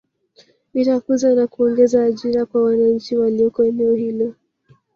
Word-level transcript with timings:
Itakuza 0.81 1.27
na 1.37 1.45
kuongeza 1.51 1.97
ajira 2.03 2.41
kwa 2.49 2.63
wananchi 2.63 3.17
walioko 3.17 3.63
eneo 3.69 3.93
hilo 3.93 4.35